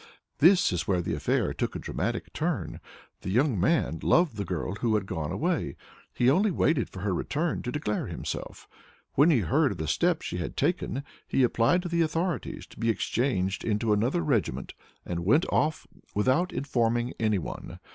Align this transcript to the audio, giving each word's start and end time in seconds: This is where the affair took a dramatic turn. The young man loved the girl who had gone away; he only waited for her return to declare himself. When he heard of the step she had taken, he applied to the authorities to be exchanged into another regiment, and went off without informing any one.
This 0.39 0.73
is 0.73 0.87
where 0.87 1.03
the 1.03 1.13
affair 1.13 1.53
took 1.53 1.75
a 1.75 1.77
dramatic 1.77 2.33
turn. 2.33 2.79
The 3.21 3.29
young 3.29 3.59
man 3.59 3.99
loved 4.01 4.35
the 4.35 4.43
girl 4.43 4.73
who 4.77 4.95
had 4.95 5.05
gone 5.05 5.31
away; 5.31 5.75
he 6.11 6.27
only 6.27 6.49
waited 6.49 6.89
for 6.89 7.01
her 7.01 7.13
return 7.13 7.61
to 7.61 7.71
declare 7.71 8.07
himself. 8.07 8.67
When 9.13 9.29
he 9.29 9.41
heard 9.41 9.73
of 9.73 9.77
the 9.77 9.87
step 9.87 10.23
she 10.23 10.37
had 10.37 10.57
taken, 10.57 11.03
he 11.27 11.43
applied 11.43 11.83
to 11.83 11.87
the 11.87 12.01
authorities 12.01 12.65
to 12.71 12.79
be 12.79 12.89
exchanged 12.89 13.63
into 13.63 13.93
another 13.93 14.23
regiment, 14.23 14.73
and 15.05 15.23
went 15.23 15.45
off 15.51 15.85
without 16.15 16.51
informing 16.51 17.13
any 17.19 17.37
one. 17.37 17.77